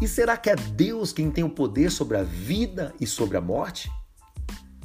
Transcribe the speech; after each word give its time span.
E 0.00 0.08
será 0.08 0.34
que 0.34 0.48
é 0.48 0.56
Deus 0.56 1.12
quem 1.12 1.30
tem 1.30 1.44
o 1.44 1.50
poder 1.50 1.90
sobre 1.90 2.16
a 2.16 2.22
vida 2.22 2.94
e 2.98 3.06
sobre 3.06 3.36
a 3.36 3.40
morte? 3.40 3.90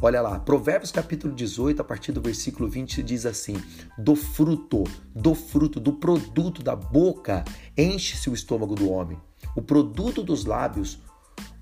Olha 0.01 0.21
lá, 0.21 0.38
Provérbios 0.38 0.91
capítulo 0.91 1.33
18, 1.33 1.81
a 1.81 1.85
partir 1.85 2.12
do 2.12 2.21
versículo 2.21 2.69
20, 2.69 3.01
diz 3.01 3.25
assim: 3.25 3.55
Do 3.97 4.13
fruto, 4.13 4.83
do 5.15 5.33
fruto, 5.33 5.79
do 5.79 5.94
produto 5.94 6.62
da 6.62 6.76
boca, 6.76 7.46
enche-se 7.78 8.29
o 8.29 8.33
estômago 8.33 8.76
do 8.76 8.91
homem. 8.91 9.17
O 9.55 9.62
produto 9.62 10.22
dos 10.22 10.44
lábios 10.44 10.99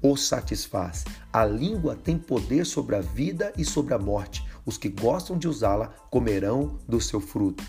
o 0.01 0.17
satisfaz. 0.17 1.05
A 1.31 1.45
língua 1.45 1.95
tem 1.95 2.17
poder 2.17 2.65
sobre 2.65 2.95
a 2.95 3.01
vida 3.01 3.53
e 3.55 3.63
sobre 3.63 3.93
a 3.93 3.99
morte. 3.99 4.43
Os 4.65 4.77
que 4.77 4.89
gostam 4.89 5.37
de 5.37 5.47
usá-la 5.47 5.87
comerão 6.09 6.79
do 6.87 6.99
seu 6.99 7.21
fruto. 7.21 7.63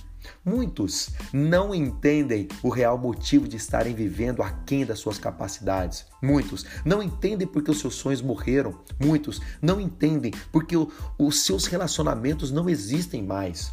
Muitos 0.45 1.11
não 1.33 1.75
entendem 1.75 2.49
o 2.63 2.69
real 2.69 2.99
motivo 2.99 3.49
de 3.49 3.57
estarem 3.57 3.95
vivendo 3.95 4.43
aquém 4.43 4.85
das 4.85 4.99
suas 4.99 5.19
capacidades. 5.19 6.07
Muitos 6.23 6.65
não 6.85 7.03
entendem 7.03 7.47
porque 7.47 7.71
os 7.71 7.81
seus 7.81 7.95
sonhos 7.95 8.23
morreram. 8.23 8.81
Muitos 8.99 9.41
não 9.61 9.81
entendem 9.81 10.33
porque 10.53 10.77
os 11.19 11.41
seus 11.45 11.67
relacionamentos 11.67 12.51
não 12.51 12.69
existem 12.69 13.23
mais. 13.23 13.73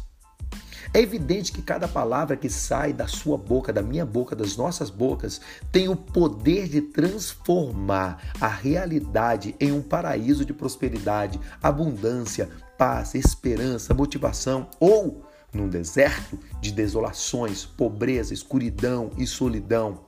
É 0.94 1.00
evidente 1.00 1.52
que 1.52 1.62
cada 1.62 1.88
palavra 1.88 2.36
que 2.36 2.50
sai 2.50 2.92
da 2.92 3.06
sua 3.06 3.38
boca, 3.38 3.72
da 3.72 3.80
minha 3.80 4.04
boca, 4.04 4.36
das 4.36 4.56
nossas 4.56 4.90
bocas, 4.90 5.40
tem 5.70 5.88
o 5.88 5.96
poder 5.96 6.68
de 6.68 6.82
transformar 6.82 8.32
a 8.38 8.48
realidade 8.48 9.54
em 9.58 9.72
um 9.72 9.80
paraíso 9.80 10.44
de 10.44 10.52
prosperidade, 10.52 11.40
abundância, 11.62 12.50
paz, 12.76 13.14
esperança, 13.14 13.94
motivação 13.94 14.68
ou 14.78 15.24
num 15.52 15.68
deserto 15.68 16.38
de 16.60 16.72
desolações, 16.72 17.64
pobreza, 17.64 18.32
escuridão 18.32 19.10
e 19.16 19.26
solidão. 19.26 20.04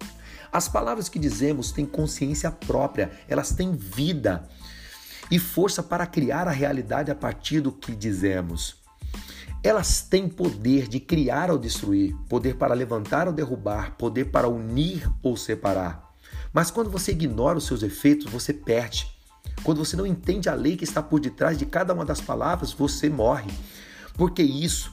As 0.53 0.69
palavras 0.69 1.09
que 1.09 1.19
dizemos 1.19 1.73
têm 1.73 1.85
consciência 1.85 2.51
própria, 2.51 3.11
elas 3.29 3.53
têm 3.53 3.73
vida 3.73 4.49
e 5.31 5.39
força 5.39 5.83
para 5.83 6.07
criar 6.07 6.47
a 6.49 6.53
realidade 6.53 7.11
a 7.11 7.15
partir 7.15 7.61
do 7.61 7.73
que 7.73 7.95
dizemos. 7.95 8.77
Elas 9.63 10.03
têm 10.03 10.29
poder 10.29 10.89
de 10.89 11.01
criar 11.01 11.51
ou 11.51 11.59
destruir, 11.59 12.15
poder 12.29 12.57
para 12.57 12.75
levantar 12.75 13.27
ou 13.27 13.33
derrubar, 13.33 13.97
poder 13.97 14.27
para 14.27 14.49
unir 14.49 15.11
ou 15.23 15.37
separar. 15.37 16.13
Mas 16.53 16.71
quando 16.71 16.91
você 16.91 17.13
ignora 17.13 17.59
os 17.59 17.67
seus 17.67 17.83
efeitos, 17.83 18.31
você 18.31 18.53
perde. 18.53 19.09
Quando 19.63 19.79
você 19.79 19.97
não 19.97 20.07
entende 20.07 20.49
a 20.49 20.55
lei 20.55 20.77
que 20.77 20.85
está 20.85 21.03
por 21.03 21.19
detrás 21.19 21.59
de 21.59 21.65
cada 21.65 21.95
uma 21.95 22.05
das 22.05 22.21
palavras, 22.21 22.73
você 22.73 23.09
morre. 23.09 23.51
Porque 24.15 24.43
isso 24.43 24.93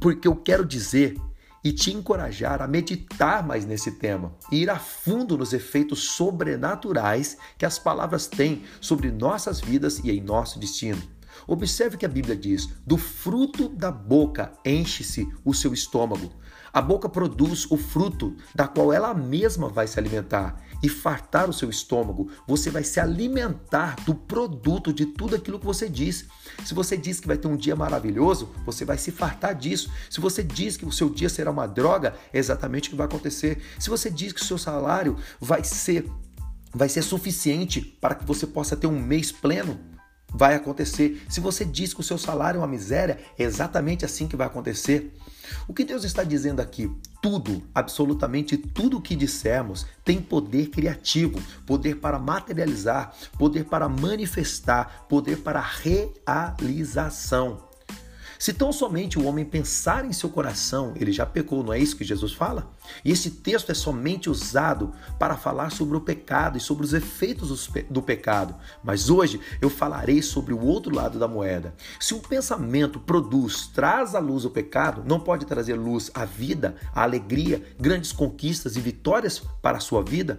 porque 0.00 0.28
eu 0.28 0.36
quero 0.36 0.64
dizer 0.64 1.16
e 1.64 1.72
te 1.72 1.90
encorajar 1.90 2.60
a 2.60 2.68
meditar 2.68 3.44
mais 3.44 3.64
nesse 3.64 3.92
tema 3.92 4.34
e 4.52 4.62
ir 4.62 4.70
a 4.70 4.78
fundo 4.78 5.38
nos 5.38 5.54
efeitos 5.54 6.10
sobrenaturais 6.10 7.38
que 7.56 7.64
as 7.64 7.78
palavras 7.78 8.26
têm 8.26 8.62
sobre 8.80 9.10
nossas 9.10 9.62
vidas 9.62 9.98
e 10.00 10.10
em 10.10 10.20
nosso 10.20 10.58
destino. 10.58 11.02
Observe 11.46 11.96
que 11.96 12.06
a 12.06 12.08
Bíblia 12.08 12.36
diz: 12.36 12.68
do 12.86 12.96
fruto 12.96 13.68
da 13.68 13.90
boca 13.90 14.52
enche-se 14.64 15.28
o 15.44 15.54
seu 15.54 15.72
estômago. 15.72 16.32
A 16.74 16.82
boca 16.82 17.08
produz 17.08 17.70
o 17.70 17.76
fruto 17.76 18.34
da 18.52 18.66
qual 18.66 18.92
ela 18.92 19.14
mesma 19.14 19.68
vai 19.68 19.86
se 19.86 19.96
alimentar 19.96 20.60
e 20.82 20.88
fartar 20.88 21.48
o 21.48 21.52
seu 21.52 21.70
estômago. 21.70 22.28
Você 22.48 22.68
vai 22.68 22.82
se 22.82 22.98
alimentar 22.98 23.94
do 24.04 24.12
produto 24.12 24.92
de 24.92 25.06
tudo 25.06 25.36
aquilo 25.36 25.60
que 25.60 25.64
você 25.64 25.88
diz. 25.88 26.26
Se 26.64 26.74
você 26.74 26.96
diz 26.96 27.20
que 27.20 27.28
vai 27.28 27.38
ter 27.38 27.46
um 27.46 27.56
dia 27.56 27.76
maravilhoso, 27.76 28.50
você 28.66 28.84
vai 28.84 28.98
se 28.98 29.12
fartar 29.12 29.54
disso. 29.54 29.88
Se 30.10 30.20
você 30.20 30.42
diz 30.42 30.76
que 30.76 30.84
o 30.84 30.90
seu 30.90 31.08
dia 31.08 31.28
será 31.28 31.48
uma 31.48 31.68
droga, 31.68 32.14
é 32.32 32.38
exatamente 32.38 32.88
o 32.88 32.90
que 32.90 32.96
vai 32.96 33.06
acontecer. 33.06 33.62
Se 33.78 33.88
você 33.88 34.10
diz 34.10 34.32
que 34.32 34.42
o 34.42 34.44
seu 34.44 34.58
salário 34.58 35.16
vai 35.40 35.62
ser 35.62 36.10
vai 36.76 36.88
ser 36.88 37.02
suficiente 37.02 37.80
para 37.80 38.16
que 38.16 38.24
você 38.24 38.48
possa 38.48 38.76
ter 38.76 38.88
um 38.88 39.00
mês 39.00 39.30
pleno, 39.30 39.78
vai 40.34 40.56
acontecer. 40.56 41.24
Se 41.28 41.40
você 41.40 41.64
diz 41.64 41.94
que 41.94 42.00
o 42.00 42.04
seu 42.04 42.18
salário 42.18 42.58
é 42.58 42.60
uma 42.60 42.66
miséria, 42.66 43.18
é 43.38 43.44
exatamente 43.44 44.04
assim 44.04 44.26
que 44.26 44.36
vai 44.36 44.48
acontecer. 44.48 45.14
O 45.68 45.72
que 45.72 45.84
Deus 45.84 46.04
está 46.04 46.24
dizendo 46.24 46.60
aqui? 46.60 46.90
Tudo, 47.22 47.62
absolutamente 47.74 48.56
tudo 48.56 48.98
o 48.98 49.00
que 49.00 49.14
dissermos 49.14 49.86
tem 50.04 50.20
poder 50.20 50.68
criativo, 50.68 51.40
poder 51.64 51.96
para 51.96 52.18
materializar, 52.18 53.14
poder 53.38 53.64
para 53.64 53.88
manifestar, 53.88 55.06
poder 55.08 55.38
para 55.38 55.60
realização. 55.60 57.73
Se 58.38 58.52
tão 58.52 58.72
somente 58.72 59.18
o 59.18 59.24
homem 59.24 59.44
pensar 59.44 60.04
em 60.04 60.12
seu 60.12 60.28
coração, 60.28 60.92
ele 60.96 61.12
já 61.12 61.24
pecou, 61.24 61.62
não 61.62 61.72
é 61.72 61.78
isso 61.78 61.96
que 61.96 62.04
Jesus 62.04 62.32
fala? 62.32 62.70
E 63.04 63.10
esse 63.10 63.30
texto 63.30 63.70
é 63.70 63.74
somente 63.74 64.28
usado 64.28 64.92
para 65.18 65.36
falar 65.36 65.70
sobre 65.70 65.96
o 65.96 66.00
pecado 66.00 66.58
e 66.58 66.60
sobre 66.60 66.84
os 66.84 66.92
efeitos 66.92 67.68
do 67.88 68.02
pecado. 68.02 68.54
Mas 68.82 69.08
hoje 69.08 69.40
eu 69.60 69.70
falarei 69.70 70.22
sobre 70.22 70.52
o 70.52 70.60
outro 70.60 70.94
lado 70.94 71.18
da 71.18 71.28
moeda. 71.28 71.74
Se 71.98 72.14
um 72.14 72.20
pensamento 72.20 72.98
produz, 72.98 73.66
traz 73.68 74.14
à 74.14 74.18
luz 74.18 74.44
o 74.44 74.50
pecado, 74.50 75.04
não 75.06 75.20
pode 75.20 75.46
trazer 75.46 75.74
luz 75.74 76.10
à 76.14 76.24
vida, 76.24 76.74
à 76.94 77.02
alegria, 77.02 77.62
grandes 77.78 78.12
conquistas 78.12 78.76
e 78.76 78.80
vitórias 78.80 79.40
para 79.62 79.78
a 79.78 79.80
sua 79.80 80.02
vida? 80.02 80.38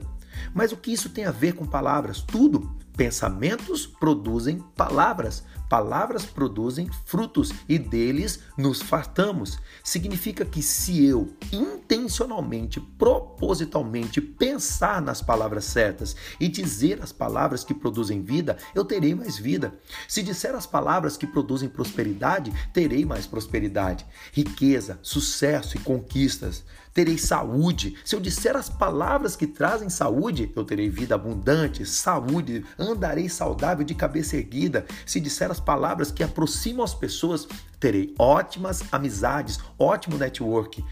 Mas 0.54 0.72
o 0.72 0.78
que 0.78 0.92
isso 0.92 1.10
tem 1.10 1.26
a 1.26 1.32
ver 1.32 1.54
com 1.54 1.66
palavras? 1.66 2.22
Tudo. 2.22 2.85
Pensamentos 2.96 3.86
produzem 3.86 4.60
palavras, 4.74 5.44
palavras 5.70 6.26
produzem 6.26 6.90
frutos 7.06 7.52
e 7.68 7.78
deles 7.78 8.40
nos 8.58 8.82
fartamos. 8.82 9.60
Significa 9.84 10.46
que 10.46 10.62
se 10.62 11.06
eu 11.06 11.36
intencionalmente, 11.52 12.80
propositalmente 12.80 14.22
pensar 14.22 15.02
nas 15.02 15.22
palavras 15.22 15.66
certas 15.66 16.16
e 16.40 16.48
dizer 16.48 17.02
as 17.02 17.12
palavras 17.12 17.66
que 17.66 17.74
produzem 17.74 18.22
vida, 18.22 18.58
eu 18.74 18.86
terei 18.86 19.14
mais 19.14 19.38
vida. 19.38 19.78
Se 20.08 20.24
disser 20.24 20.56
as 20.56 20.66
palavras 20.66 21.18
que 21.18 21.28
produzem 21.28 21.68
prosperidade, 21.68 22.54
terei 22.74 23.04
mais 23.04 23.28
prosperidade, 23.28 24.06
riqueza, 24.32 25.00
sucesso 25.02 25.76
e 25.76 25.82
conquistas 25.82 26.64
terei 26.96 27.18
saúde. 27.18 27.98
Se 28.06 28.16
eu 28.16 28.22
disser 28.22 28.56
as 28.56 28.70
palavras 28.70 29.36
que 29.36 29.46
trazem 29.46 29.90
saúde, 29.90 30.50
eu 30.56 30.64
terei 30.64 30.90
vida 30.90 31.14
abundante, 31.14 31.86
saúde, 31.86 32.66
andarei 32.86 33.28
saudável 33.28 33.84
de 33.84 33.96
cabeça 33.96 34.38
erguida. 34.38 34.86
Se 35.06 35.20
disser 35.20 35.50
as 35.50 35.60
palavras 35.60 36.12
que 36.12 36.24
aproximam 36.24 36.84
as 36.84 36.94
pessoas, 36.94 37.48
terei 37.80 38.14
ótimas 38.18 38.84
amizades, 38.92 39.60
ótimo 39.78 40.18
network. 40.18 40.84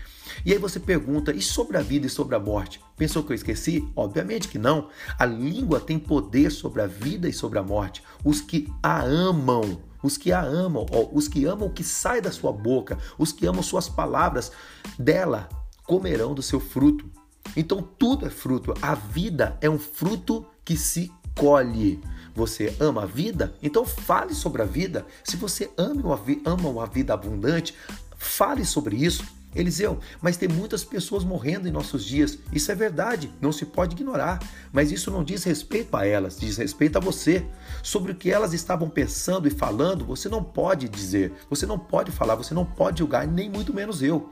E 0.45 0.51
aí 0.51 0.57
você 0.57 0.79
pergunta, 0.79 1.31
e 1.33 1.41
sobre 1.41 1.77
a 1.77 1.81
vida 1.81 2.07
e 2.07 2.09
sobre 2.09 2.35
a 2.35 2.39
morte? 2.39 2.81
Pensou 2.97 3.23
que 3.23 3.31
eu 3.31 3.35
esqueci? 3.35 3.87
Obviamente 3.95 4.47
que 4.47 4.57
não. 4.57 4.89
A 5.17 5.25
língua 5.25 5.79
tem 5.79 5.99
poder 5.99 6.51
sobre 6.51 6.81
a 6.81 6.87
vida 6.87 7.27
e 7.27 7.33
sobre 7.33 7.59
a 7.59 7.63
morte. 7.63 8.03
Os 8.23 8.41
que 8.41 8.71
a 8.81 9.01
amam, 9.01 9.81
os 10.01 10.17
que 10.17 10.31
a 10.31 10.41
amam, 10.41 10.85
ó, 10.91 11.09
os 11.11 11.27
que 11.27 11.45
amam 11.45 11.67
o 11.67 11.73
que 11.73 11.83
sai 11.83 12.21
da 12.21 12.31
sua 12.31 12.51
boca, 12.51 12.97
os 13.17 13.31
que 13.31 13.45
amam 13.45 13.61
suas 13.61 13.87
palavras, 13.87 14.51
dela 14.97 15.49
comerão 15.83 16.33
do 16.33 16.41
seu 16.41 16.59
fruto. 16.59 17.09
Então 17.55 17.81
tudo 17.81 18.25
é 18.25 18.29
fruto. 18.29 18.73
A 18.81 18.95
vida 18.95 19.57
é 19.61 19.69
um 19.69 19.79
fruto 19.79 20.45
que 20.63 20.77
se 20.77 21.11
colhe. 21.35 21.99
Você 22.35 22.75
ama 22.79 23.03
a 23.03 23.05
vida? 23.05 23.53
Então 23.61 23.85
fale 23.85 24.33
sobre 24.33 24.61
a 24.61 24.65
vida. 24.65 25.05
Se 25.23 25.37
você 25.37 25.69
ama 25.77 26.01
uma, 26.01 26.21
ama 26.45 26.69
uma 26.69 26.87
vida 26.87 27.13
abundante, 27.13 27.75
fale 28.17 28.65
sobre 28.65 28.95
isso. 28.95 29.23
Eliseu, 29.55 29.99
mas 30.19 30.35
tem 30.35 30.49
muitas 30.49 30.83
pessoas 30.83 31.23
morrendo 31.23 31.67
em 31.67 31.71
nossos 31.71 32.03
dias. 32.03 32.39
Isso 32.51 32.71
é 32.71 32.75
verdade, 32.75 33.31
não 33.39 33.51
se 33.51 33.65
pode 33.65 33.93
ignorar. 33.93 34.39
Mas 34.71 34.91
isso 34.91 35.11
não 35.11 35.23
diz 35.23 35.43
respeito 35.43 35.95
a 35.95 36.07
elas, 36.07 36.39
diz 36.39 36.57
respeito 36.57 36.97
a 36.97 36.99
você. 36.99 37.45
Sobre 37.83 38.11
o 38.11 38.15
que 38.15 38.31
elas 38.31 38.51
estavam 38.53 38.89
pensando 38.89 39.47
e 39.47 39.51
falando, 39.51 40.05
você 40.05 40.27
não 40.27 40.43
pode 40.43 40.89
dizer, 40.89 41.33
você 41.49 41.67
não 41.67 41.77
pode 41.77 42.11
falar, 42.11 42.33
você 42.33 42.55
não 42.55 42.65
pode 42.65 42.99
julgar, 42.99 43.27
nem 43.27 43.47
muito 43.47 43.71
menos 43.71 44.01
eu 44.01 44.31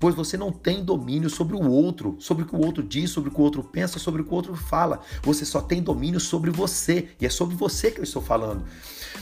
pois 0.00 0.14
você 0.14 0.36
não 0.36 0.50
tem 0.50 0.82
domínio 0.82 1.28
sobre 1.28 1.54
o 1.54 1.70
outro, 1.70 2.16
sobre 2.18 2.42
o 2.42 2.46
que 2.46 2.56
o 2.56 2.64
outro 2.64 2.82
diz, 2.82 3.10
sobre 3.10 3.28
o 3.28 3.32
que 3.32 3.40
o 3.40 3.44
outro 3.44 3.62
pensa, 3.62 3.98
sobre 3.98 4.22
o 4.22 4.24
que 4.24 4.32
o 4.32 4.34
outro 4.34 4.56
fala. 4.56 5.00
Você 5.22 5.44
só 5.44 5.60
tem 5.60 5.82
domínio 5.82 6.18
sobre 6.18 6.50
você, 6.50 7.10
e 7.20 7.26
é 7.26 7.30
sobre 7.30 7.54
você 7.54 7.90
que 7.90 8.00
eu 8.00 8.04
estou 8.04 8.22
falando. 8.22 8.64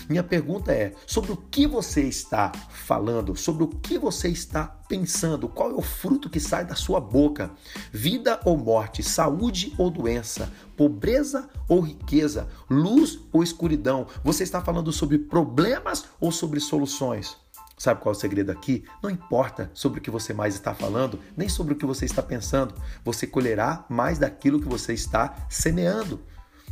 Minha 0.08 0.22
pergunta 0.22 0.72
é: 0.72 0.94
sobre 1.06 1.32
o 1.32 1.36
que 1.36 1.66
você 1.66 2.02
está 2.02 2.52
falando? 2.70 3.36
Sobre 3.36 3.64
o 3.64 3.68
que 3.68 3.98
você 3.98 4.28
está 4.28 4.66
pensando? 4.88 5.48
Qual 5.48 5.70
é 5.70 5.74
o 5.74 5.82
fruto 5.82 6.30
que 6.30 6.40
sai 6.40 6.64
da 6.64 6.74
sua 6.74 7.00
boca? 7.00 7.50
Vida 7.92 8.40
ou 8.44 8.56
morte, 8.56 9.02
saúde 9.02 9.74
ou 9.76 9.90
doença, 9.90 10.50
pobreza 10.76 11.48
ou 11.68 11.80
riqueza, 11.80 12.48
luz 12.70 13.18
ou 13.32 13.42
escuridão? 13.42 14.06
Você 14.22 14.44
está 14.44 14.62
falando 14.62 14.92
sobre 14.92 15.18
problemas 15.18 16.04
ou 16.20 16.30
sobre 16.30 16.60
soluções? 16.60 17.36
Sabe 17.78 18.00
qual 18.00 18.12
é 18.12 18.16
o 18.16 18.20
segredo 18.20 18.50
aqui? 18.50 18.84
Não 19.02 19.08
importa 19.08 19.70
sobre 19.72 20.00
o 20.00 20.02
que 20.02 20.10
você 20.10 20.34
mais 20.34 20.54
está 20.54 20.74
falando, 20.74 21.20
nem 21.36 21.48
sobre 21.48 21.74
o 21.74 21.76
que 21.76 21.86
você 21.86 22.04
está 22.04 22.22
pensando, 22.22 22.74
você 23.04 23.26
colherá 23.26 23.84
mais 23.88 24.18
daquilo 24.18 24.60
que 24.60 24.68
você 24.68 24.92
está 24.92 25.46
semeando. 25.48 26.20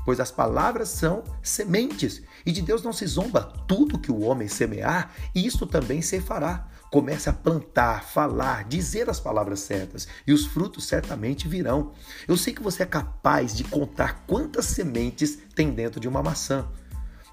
pois 0.07 0.21
as 0.21 0.31
palavras 0.31 0.89
são 0.89 1.25
sementes, 1.43 2.23
e 2.47 2.53
de 2.53 2.63
Deus 2.63 2.81
não 2.83 2.93
se 2.93 3.05
zomba. 3.07 3.53
Tudo 3.67 3.99
que 3.99 4.13
o 4.13 4.21
homem 4.21 4.47
semear, 4.47 5.13
isto 5.35 5.67
também 5.67 6.01
se 6.01 6.21
fará. 6.21 6.69
Comece 6.93 7.29
a 7.29 7.33
plantar, 7.33 8.05
falar, 8.05 8.65
dizer 8.65 9.11
as 9.11 9.19
palavras 9.19 9.59
certas, 9.61 10.07
e 10.25 10.33
os 10.33 10.47
frutos 10.47 10.87
certamente 10.87 11.49
virão. 11.49 11.93
Eu 12.29 12.37
sei 12.37 12.55
que 12.55 12.63
você 12.63 12.85
é 12.85 12.87
capaz 12.87 13.55
de 13.55 13.65
contar 13.65 14.25
quantas 14.29 14.67
sementes 14.67 15.39
tem 15.57 15.73
dentro 15.73 15.99
de 15.99 16.07
uma 16.07 16.23
maçã. 16.23 16.69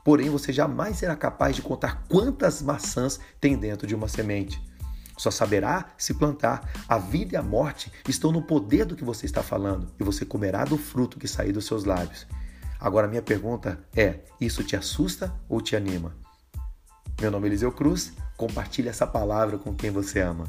Porém, 0.03 0.29
você 0.29 0.51
jamais 0.51 0.97
será 0.97 1.15
capaz 1.15 1.55
de 1.55 1.61
contar 1.61 2.03
quantas 2.09 2.61
maçãs 2.61 3.19
tem 3.39 3.57
dentro 3.57 3.87
de 3.87 3.95
uma 3.95 4.07
semente. 4.07 4.61
Só 5.17 5.31
saberá 5.31 5.91
se 5.97 6.13
plantar. 6.13 6.69
A 6.87 6.97
vida 6.97 7.35
e 7.35 7.37
a 7.37 7.43
morte 7.43 7.91
estão 8.07 8.31
no 8.31 8.41
poder 8.41 8.85
do 8.85 8.95
que 8.95 9.03
você 9.03 9.25
está 9.25 9.41
falando, 9.41 9.91
e 9.99 10.03
você 10.03 10.25
comerá 10.25 10.65
do 10.65 10.77
fruto 10.77 11.19
que 11.19 11.27
sair 11.27 11.51
dos 11.51 11.65
seus 11.65 11.85
lábios. 11.85 12.27
Agora, 12.79 13.07
minha 13.07 13.21
pergunta 13.21 13.79
é: 13.95 14.19
isso 14.41 14.63
te 14.63 14.75
assusta 14.75 15.33
ou 15.47 15.61
te 15.61 15.75
anima? 15.75 16.13
Meu 17.21 17.31
nome 17.31 17.47
é 17.47 17.49
Eliseu 17.51 17.71
Cruz, 17.71 18.11
compartilhe 18.35 18.89
essa 18.89 19.07
palavra 19.07 19.57
com 19.57 19.73
quem 19.73 19.91
você 19.91 20.19
ama. 20.19 20.45